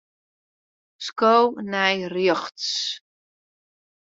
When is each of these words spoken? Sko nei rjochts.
Sko 1.05 1.35
nei 1.71 1.97
rjochts. 2.13 2.69